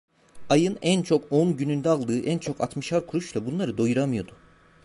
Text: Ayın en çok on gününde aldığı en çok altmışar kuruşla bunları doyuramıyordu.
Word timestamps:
Ayın 0.49 0.77
en 0.81 1.01
çok 1.01 1.31
on 1.31 1.57
gününde 1.57 1.89
aldığı 1.89 2.19
en 2.21 2.37
çok 2.39 2.61
altmışar 2.61 3.07
kuruşla 3.07 3.45
bunları 3.45 3.77
doyuramıyordu. 3.77 4.35